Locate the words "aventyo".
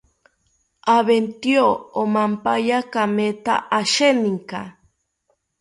0.95-1.65